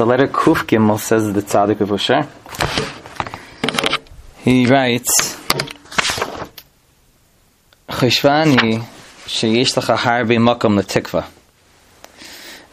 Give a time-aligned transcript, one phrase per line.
[0.00, 2.26] So letter Kuf Gimel says the Tzaddik of Usher.
[4.38, 5.36] He writes,
[7.86, 8.82] Cheshvani
[9.26, 11.26] sheyesh lecha harbe makom letikva.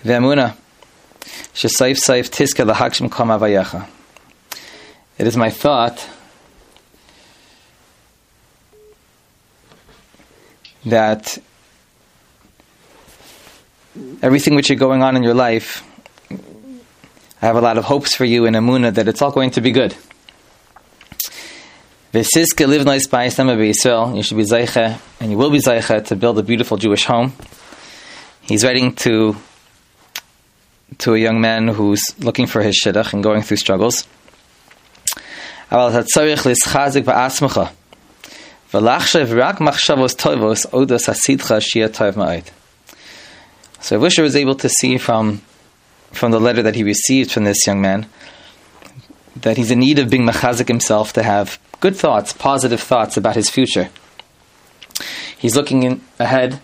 [0.05, 0.55] Ve'amuna
[1.53, 3.85] shesaif saif tiska lahakshim kom avayecha.
[5.17, 6.07] It is my thought
[10.85, 11.37] that
[14.21, 15.83] everything which is going on in your life,
[17.41, 19.61] I have a lot of hopes for you in Amuna that it's all going to
[19.61, 19.95] be good.
[24.15, 27.33] You should be Zaycha, and you will be Zaycha to build a beautiful Jewish home.
[28.41, 29.35] He's writing to
[30.99, 34.07] to a young man who's looking for his shidduch and going through struggles.
[43.81, 45.41] So I wish I was able to see from
[46.17, 48.07] from the letter that he received from this young man
[49.41, 53.35] that he's in need of being machazik himself to have good thoughts, positive thoughts about
[53.35, 53.89] his future.
[55.37, 56.59] He's looking in, ahead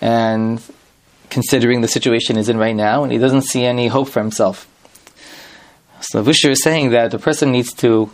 [0.00, 0.60] and
[1.30, 4.68] considering the situation he's in right now, and he doesn't see any hope for himself.
[6.00, 8.10] So Visher is saying that the person needs to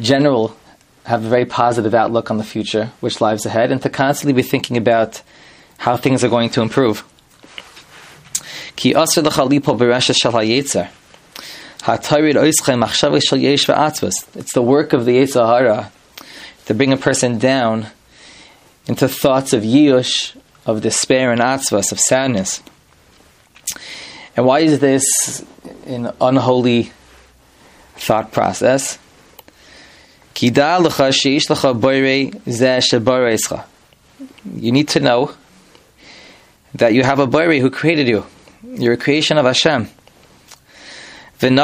[0.00, 0.56] general
[1.04, 4.46] have a very positive outlook on the future, which lies ahead, and to constantly be
[4.46, 5.22] thinking about
[5.78, 7.04] how things are going to improve.
[14.34, 15.92] It's the work of the Yetzer Hara
[16.66, 17.86] to bring a person down
[18.86, 22.62] into thoughts of yish, of despair and atzvas, of sadness.
[24.36, 25.44] And why is this
[25.86, 26.92] an unholy
[27.96, 28.98] thought process?
[30.40, 30.50] You
[34.72, 35.34] need to know
[36.74, 38.24] that you have a Bari who created you.
[38.62, 39.88] You're a creation of Hashem.
[41.40, 41.56] And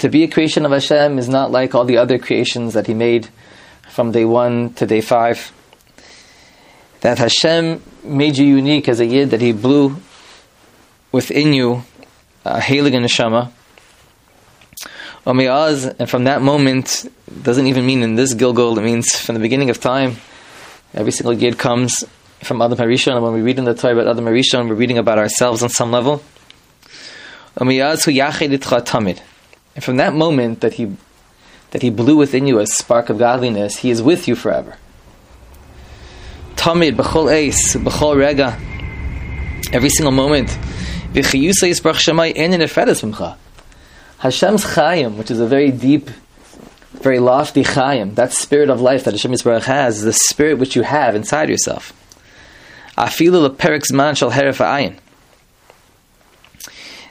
[0.00, 2.94] to be a creation of Hashem is not like all the other creations that He
[2.94, 3.28] made
[3.90, 5.52] from day one to day five.
[7.00, 9.96] That Hashem made you unique as a Yid, that He blew
[11.10, 11.82] within you
[12.44, 13.50] a Heilig Neshama
[15.24, 17.06] and from that moment,
[17.42, 20.16] doesn't even mean in this Gilgul, it means from the beginning of time.
[20.94, 22.04] Every single Yid comes
[22.42, 24.98] from Adam Harishon, and when we read in the Torah about Adam Harishon, we're reading
[24.98, 26.22] about ourselves on some level.
[27.56, 30.96] Um, and from that moment that he
[31.70, 34.76] that he blew within you a spark of godliness, he is with you forever.
[36.56, 38.58] Tamid, b'chol eis, b'chol rega,
[39.72, 40.50] every single moment.
[44.18, 46.10] Hashem's Chayim, which is a very deep,
[46.90, 50.76] very lofty Chayim, that spirit of life that Hashem Yisbarach has, is the spirit which
[50.76, 51.92] you have inside yourself.
[52.96, 54.96] Afilu leperik man shal heref ayin.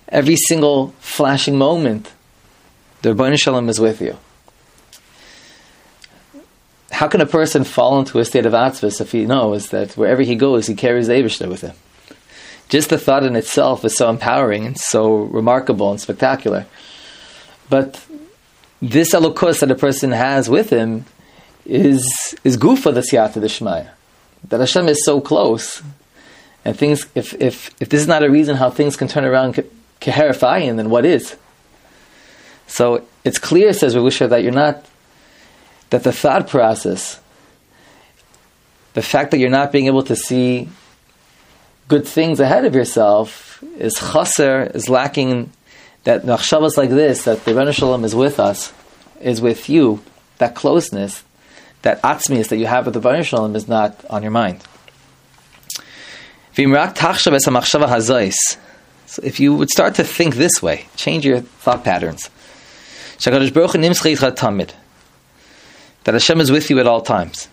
[0.09, 2.11] Every single flashing moment,
[3.01, 4.17] the Ribono Shel Olam is with you.
[6.91, 10.21] How can a person fall into a state of atzvus if he knows that wherever
[10.21, 11.73] he goes, he carries the with him?
[12.67, 16.67] Just the thought in itself is so empowering and so remarkable and spectacular.
[17.69, 18.05] But
[18.81, 21.05] this elokus that a person has with him
[21.65, 23.89] is is gufa the siyata d'shmaya.
[24.49, 25.81] That Hashem is so close,
[26.65, 27.05] and things.
[27.15, 29.63] If if if this is not a reason how things can turn around
[30.01, 31.35] keherifayin, then what is?
[32.67, 34.85] So it's clear, says Ravusha, that you're not
[35.91, 37.19] that the thought process,
[38.93, 40.69] the fact that you're not being able to see
[41.87, 45.51] good things ahead of yourself is chaser, is lacking
[46.05, 48.73] that machshavas like this, that the Ribono Shel Olam is with us,
[49.19, 50.01] is with you,
[50.37, 51.23] that closeness,
[51.81, 54.63] that atzmius that you have with the Ribono Shel Olam is not on your mind.
[59.05, 62.29] So if you would start to think this way, change your thought patterns.
[66.03, 67.47] That Hashem is with you at all times.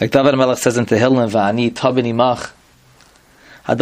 [0.00, 2.52] Like David Melech says in Tehillim, "Va'ani tabini mach."
[3.66, 3.78] This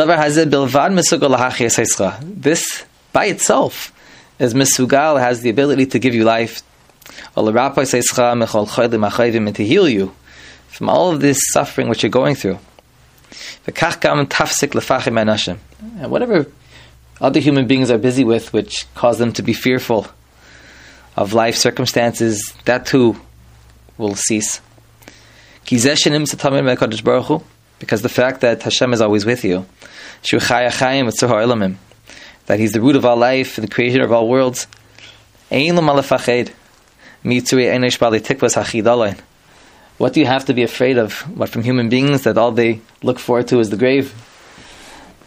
[3.12, 3.92] by itself
[4.38, 6.62] is misugal has the ability to give you life,
[9.54, 10.12] to heal you
[10.68, 12.58] from all of this suffering which you're going through.
[16.00, 16.46] And whatever
[17.20, 20.06] other human beings are busy with, which cause them to be fearful
[21.16, 23.16] of life circumstances, that too
[23.98, 24.60] will cease
[27.78, 29.64] because the fact that Hashem is always with you,
[32.46, 34.66] that He's the root of all life, and the creator of all worlds.
[37.24, 37.60] What do
[40.20, 41.20] you have to be afraid of?
[41.38, 44.12] What from human beings that all they look forward to is the grave?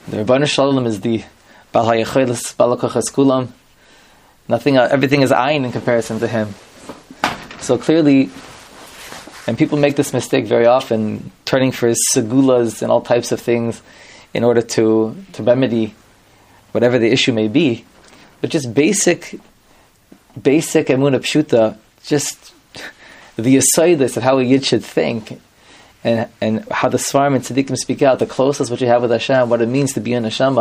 [0.10, 1.24] The Ribono Shel Olam is the
[1.72, 3.48] Bal HaYachelis, Bal Kulam.
[4.50, 6.54] Nothing, uh, everything is ayin in comparison to him.
[7.62, 8.30] So clearly,
[9.48, 13.82] and people make this mistake very often, turning for segulas and all types of things
[14.34, 15.96] in order to, to remedy
[16.74, 17.86] whatever the issue may be.
[18.42, 19.40] But just basic,
[20.40, 22.54] basic emuna pshuta, just
[23.36, 25.40] the asaydis of how a yid should think,
[26.04, 29.12] and, and how the svarim and tzaddikim speak out, the closest what you have with
[29.12, 30.58] Hashem, what it means to be in Hashem,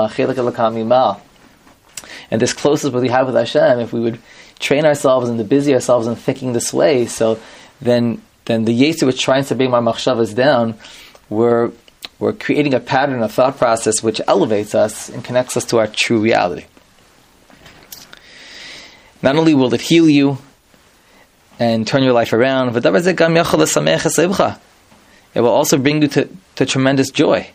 [2.31, 4.19] and this closest what we have with Hashem, if we would
[4.59, 7.39] train ourselves and to busy ourselves in thinking this way, so
[7.81, 10.75] then then the Yetzer which trying to bring my machshavas down,
[11.31, 11.73] we're,
[12.19, 15.87] we're creating a pattern, a thought process which elevates us and connects us to our
[15.87, 16.67] true reality.
[19.23, 20.39] Not only will it heal you
[21.59, 22.75] and turn your life around,
[25.35, 27.51] it will also bring you to, to tremendous joy.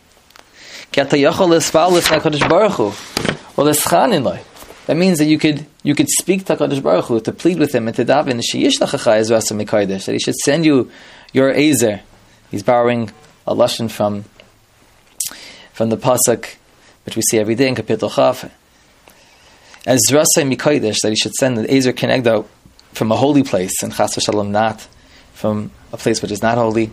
[4.86, 7.74] That means that you could you could speak to Hakadosh Baruch Hu to plead with
[7.74, 8.36] him and to daven
[10.04, 10.90] that he should send you
[11.32, 12.00] your Azer.
[12.50, 13.10] He's borrowing
[13.46, 14.24] a lashon from
[15.72, 16.56] from the pasuk
[17.04, 18.50] which we see every day in Kapitel Chaf.
[19.86, 22.44] As Rasai Mikodesh that he should send the Azer Kenegda
[22.92, 24.86] from a holy place and Chas Shalom not
[25.32, 26.90] from a place which is not holy.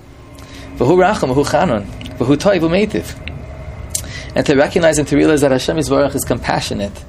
[0.76, 1.86] V'hu racham, v'hu chanon,
[2.18, 3.24] v'hu toiv.
[4.36, 5.90] And to recognize and to realize that Hashem is
[6.26, 7.04] compassionate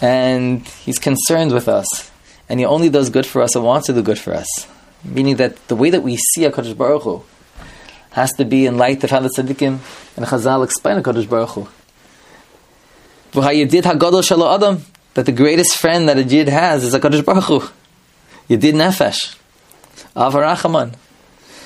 [0.00, 2.10] and He's concerned with us,
[2.48, 4.48] and He only does good for us and wants to do good for us.
[5.04, 7.22] Meaning that the way that we see HaKadosh Baruch Hu
[8.10, 9.78] has to be in light of how the tzaddikim
[10.16, 11.68] and Chazal explain HaKadosh Baruch Hu.
[15.18, 17.60] That the greatest friend that a Yid has is a HaKadosh Baruch Hu.
[18.48, 19.36] Yedid nefesh.
[20.14, 20.94] Avarachaman.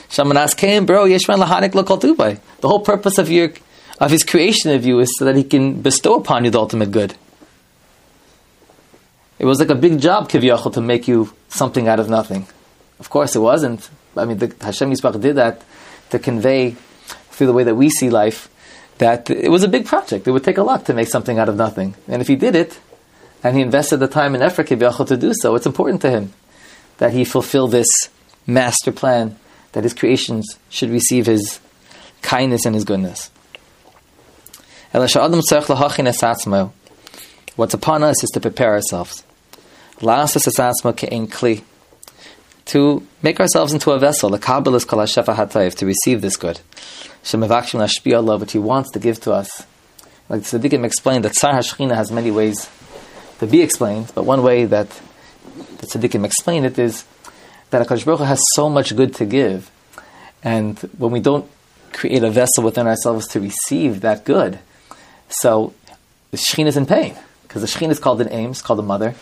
[0.08, 2.40] Shamanas came, bro, yeshman lahanik lokal tubai.
[2.62, 3.52] The whole purpose of your
[4.00, 6.90] of his creation of you is so that he can bestow upon you the ultimate
[6.92, 7.14] good.
[9.38, 12.46] It was like a big job, Kivyachol, to make you something out of nothing.
[13.00, 13.90] Of course, it wasn't.
[14.16, 15.60] I mean, the, Hashem Yisbach did that
[16.08, 16.70] to convey
[17.32, 18.48] through the way that we see life
[18.96, 20.26] that it was a big project.
[20.26, 21.96] It would take a lot to make something out of nothing.
[22.08, 22.78] And if he did it,
[23.42, 26.32] and he invested the time and effort, to do so, it's important to him
[26.98, 27.88] that he fulfill this
[28.46, 29.36] master plan,
[29.72, 31.60] that his creations should receive his
[32.20, 33.30] kindness and his goodness.
[34.92, 35.14] What's
[37.74, 39.24] upon us is to prepare ourselves
[42.66, 46.60] to make ourselves into a vessel, to receive this good.
[47.22, 49.66] Which He wants to give to us.
[50.28, 52.68] Like the Tzaddikim explained that Sar Hashchina has many ways
[53.42, 54.88] to be explained, but one way that
[55.78, 57.04] the Tzaddikim explain it is
[57.70, 59.68] that HaKadosh Baruch Hu has so much good to give,
[60.44, 61.50] and when we don't
[61.92, 64.60] create a vessel within ourselves to receive that good,
[65.28, 65.74] so
[66.30, 69.16] the Shekhinah is in pain, because the Shekhinah is called an aim, called a mother,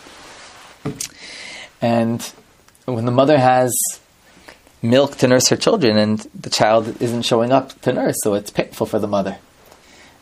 [1.81, 2.21] and
[2.85, 3.73] when the mother has
[4.83, 8.51] milk to nurse her children and the child isn't showing up to nurse, so it's
[8.51, 9.39] painful for the mother.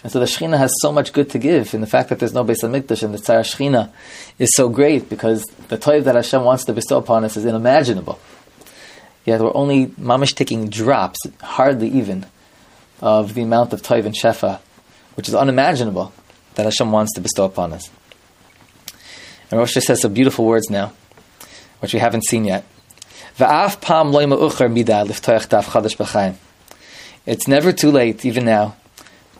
[0.01, 2.33] And so the Shekhinah has so much good to give, and the fact that there's
[2.33, 3.91] no Beis Hamikdash and the Tzara Shekhinah
[4.37, 8.17] is so great because the toiv that Hashem wants to bestow upon us is unimaginable.
[9.25, 12.25] Yet we're only mamish taking drops, hardly even,
[13.01, 14.59] of the amount of toiv and shefa,
[15.15, 16.13] which is unimaginable
[16.55, 17.89] that Hashem wants to bestow upon us.
[19.51, 20.93] And Rosh says some beautiful words now,
[21.79, 22.63] which we haven't seen yet.
[27.25, 28.75] It's never too late, even now,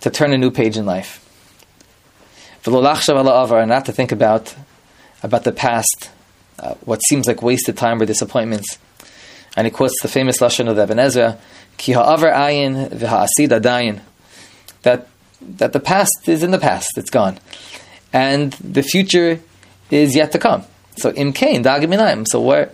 [0.02, 1.26] to turn a new page in life.
[2.66, 4.56] Not to think about,
[5.24, 6.10] about the past,
[6.60, 8.78] uh, what seems like wasted time or disappointments.
[9.56, 11.38] And he quotes the famous Lashon of Ibn Ezra,
[11.78, 14.02] Ki ha'avar ayin v'ha'asid adayin.
[14.84, 15.08] That,
[15.42, 17.40] that the past is in the past, it's gone.
[18.12, 19.40] And the future
[19.90, 20.64] is yet to come.
[20.98, 22.28] So im kain dagaminayim.
[22.28, 22.72] So where,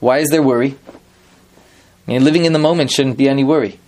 [0.00, 0.76] why is there worry?
[2.06, 3.78] I mean, living in the moment shouldn't be any worry.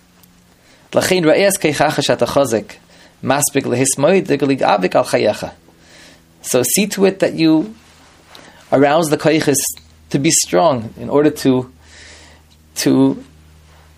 [6.41, 7.75] So see to it that you
[8.71, 9.57] arouse the koiches
[10.11, 11.71] to be strong in order to
[12.75, 13.23] to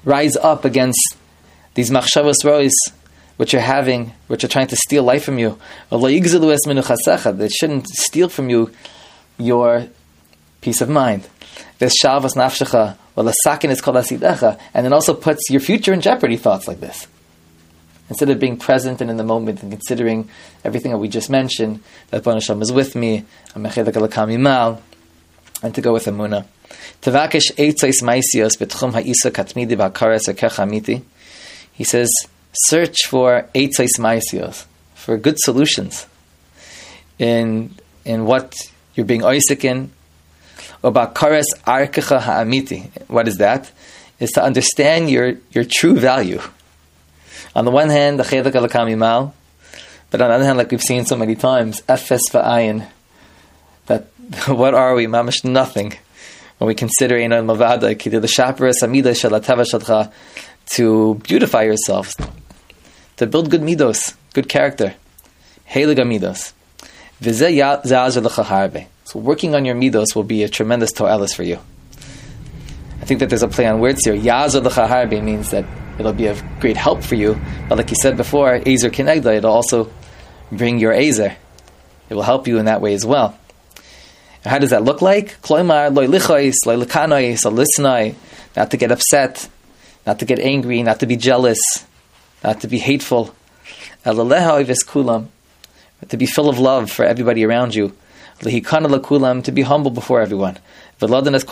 [0.03, 1.15] rise up against
[1.73, 2.71] these machshavos rois
[3.37, 5.59] which you're having, which are trying to steal life from you.
[5.91, 8.71] They shouldn't steal from you
[9.37, 9.87] your
[10.61, 11.27] peace of mind.
[14.73, 17.07] And it also puts your future in jeopardy, thoughts like this.
[18.09, 20.29] Instead of being present and in the moment and considering
[20.63, 23.75] everything that we just mentioned, that Banasham is with me, I'm and
[25.75, 26.45] to go with Amunah.
[31.73, 32.09] He says,
[32.53, 36.07] search for Eitzais Maisios, for good solutions
[37.19, 38.55] in in what
[38.95, 39.91] you're being Isaac in.
[40.83, 42.89] About kares arkecha ha'amiti.
[43.07, 43.71] What is that?
[44.19, 46.41] Is to understand your, your true value.
[47.55, 49.33] On the one hand, the chedek alakami mal,
[50.09, 52.87] but on the other hand, like we've seen so many times, efes va'ayin,
[53.87, 54.07] that
[54.47, 55.07] what are we?
[55.07, 55.93] Mamish nothing.
[56.57, 60.11] When we consider Einon Mavada, Kidir the Shaparas Amida Shalatava Shadcha,
[60.71, 62.15] to beautify yourselves,
[63.17, 64.95] to build good midos, good character.
[65.69, 66.53] Heilig midos.
[69.07, 71.59] So working on your midos will be a tremendous to'elis for you.
[73.01, 74.13] I think that there's a play on words here.
[74.13, 75.63] Yazar l'chaharbe means that
[75.97, 77.39] it'll be of great help for you.
[77.69, 79.89] But like you said before, Ezer Kinegda, it'll also
[80.51, 81.37] bring your Ezer.
[82.09, 83.39] It will help you in that way as well.
[84.43, 85.37] And how does that look like?
[85.49, 85.95] Not
[88.71, 89.47] to get upset,
[90.05, 91.61] not to get angry, not to be jealous,
[92.43, 93.33] not to be hateful
[94.03, 95.37] to
[96.17, 97.95] be full of love for everybody around you.
[98.39, 100.57] To be humble before everyone.
[100.99, 101.49] That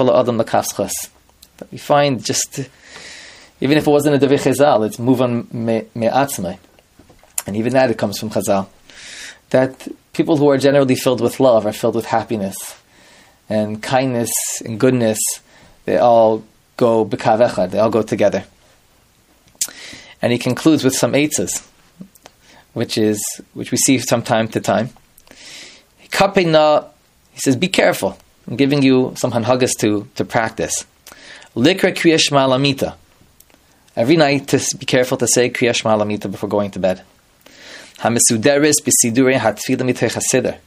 [1.71, 2.59] we find just,
[3.61, 6.57] even if it wasn't a Devi Chazal, it's move on me'atzmai.
[7.47, 8.67] And even that, it comes from Chazal.
[9.51, 12.57] That people who are generally filled with love are filled with happiness
[13.47, 14.31] and kindness
[14.63, 15.19] and goodness.
[15.85, 16.43] They all
[16.77, 18.43] go b'kavecha, they all go together.
[20.21, 21.63] And he concludes with some eitzes
[22.75, 23.23] which is
[23.53, 24.89] which we see from time to time.
[26.17, 28.17] He says, "Be careful."
[28.47, 30.85] I'm giving you some hanhagas to to practice.
[31.55, 32.95] Likra kriyash malamita.
[33.95, 37.01] Every night, to be careful to say kriyash malamita before going to bed.
[37.99, 40.57] Hamisuderis bisidure hatfila mitei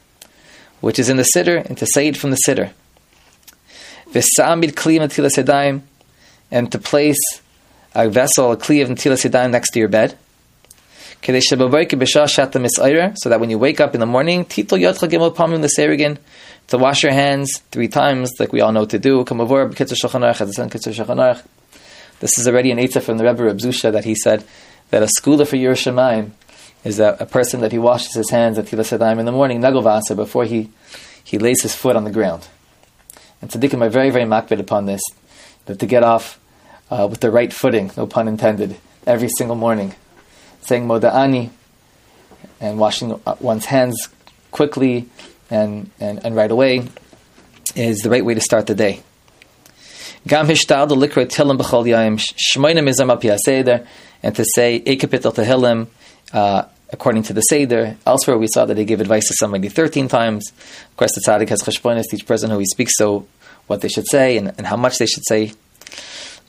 [0.80, 2.70] which is in the siddur, and to say it from the siddur.
[4.12, 5.82] V'samid kliyim atilas yadayim,
[6.50, 7.40] and to place
[7.94, 10.16] a vessel, a kli of next to your bed
[11.20, 11.34] so
[13.28, 14.62] that when you wake up in the morning, to
[16.72, 19.25] wash your hands three times, like we all know to do.
[22.20, 24.44] This is already an Eitzah from the Rebbe Reb Zusha that he said
[24.90, 26.30] that a skula for Yerushalayim
[26.84, 30.14] is that a person that he washes his hands at Tilas in the morning, Nagovasa,
[30.14, 30.70] before he,
[31.22, 32.46] he lays his foot on the ground.
[33.42, 35.00] And tzaddikim are very, very makbid upon this,
[35.66, 36.38] that to get off
[36.90, 39.94] uh, with the right footing, no pun intended, every single morning
[40.62, 41.50] saying moda'ani
[42.60, 44.08] and washing one's hands
[44.50, 45.08] quickly
[45.50, 46.88] and, and, and right away
[47.74, 49.02] is the right way to start the day.
[50.30, 50.72] And to say
[54.80, 55.86] tehillim
[56.32, 56.62] uh,
[56.92, 57.96] according to the seder.
[58.06, 60.50] Elsewhere we saw that they give advice to somebody 13 times.
[60.50, 63.26] Of course the tzaddik has cheshbonis each person who he speaks so
[63.66, 65.52] what they should say and, and how much they should say.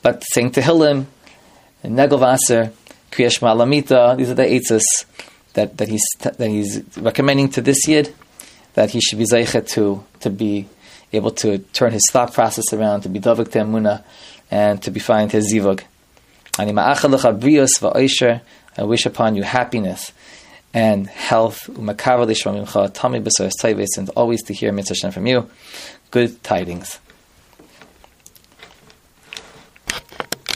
[0.02, 1.06] But saying tehillim
[1.82, 2.72] and negelvaser
[3.10, 4.82] Kriyash Malamita, these are the eitzes
[5.54, 8.14] that, that, he's, that he's recommending to this yid,
[8.74, 10.68] that he should be zeichet to, to be
[11.12, 14.04] able to turn his thought process around, to be davik emuna,
[14.50, 15.82] and to be find his zivug.
[18.76, 20.12] I wish upon you happiness
[20.72, 21.90] and health, and
[24.10, 25.50] always to hear mitzvah from you.
[26.10, 27.00] Good tidings.